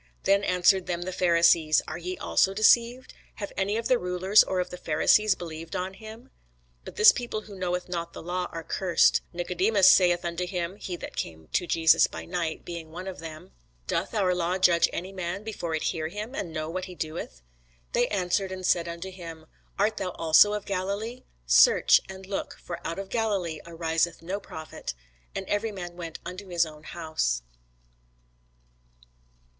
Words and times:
Then 0.23 0.43
answered 0.43 0.87
them 0.87 1.03
the 1.03 1.11
Pharisees, 1.11 1.83
Are 1.87 1.99
ye 1.99 2.17
also 2.17 2.55
deceived? 2.55 3.13
Have 3.35 3.53
any 3.55 3.77
of 3.77 3.87
the 3.87 3.99
rulers 3.99 4.43
or 4.43 4.59
of 4.59 4.71
the 4.71 4.77
Pharisees 4.77 5.35
believed 5.35 5.75
on 5.75 5.93
him? 5.93 6.31
But 6.83 6.95
this 6.95 7.11
people 7.11 7.41
who 7.41 7.53
knoweth 7.53 7.87
not 7.87 8.13
the 8.13 8.23
law 8.23 8.47
are 8.51 8.63
cursed. 8.63 9.21
Nicodemus 9.31 9.87
saith 9.91 10.25
unto 10.25 10.47
them, 10.47 10.77
(he 10.77 10.95
that 10.95 11.15
came 11.15 11.49
to 11.49 11.67
Jesus 11.67 12.07
by 12.07 12.25
night, 12.25 12.65
being 12.65 12.89
one 12.89 13.05
of 13.07 13.19
them,) 13.19 13.51
Doth 13.85 14.15
our 14.15 14.33
law 14.33 14.57
judge 14.57 14.89
any 14.91 15.11
man, 15.11 15.43
before 15.43 15.75
it 15.75 15.83
hear 15.93 16.07
him, 16.07 16.33
and 16.33 16.51
know 16.51 16.67
what 16.67 16.85
he 16.85 16.95
doeth? 16.95 17.43
They 17.93 18.07
answered 18.07 18.51
and 18.51 18.65
said 18.65 18.87
unto 18.87 19.11
him, 19.11 19.45
Art 19.77 19.97
thou 19.97 20.13
also 20.13 20.53
of 20.53 20.65
Galilee? 20.65 21.25
Search, 21.45 22.01
and 22.09 22.25
look: 22.25 22.57
for 22.59 22.79
out 22.83 22.97
of 22.97 23.09
Galilee 23.09 23.59
ariseth 23.67 24.23
no 24.23 24.39
prophet. 24.39 24.95
And 25.35 25.47
every 25.47 25.71
man 25.71 25.95
went 25.95 26.17
unto 26.25 26.47
his 26.47 26.65
own 26.65 26.85
house. 26.85 27.43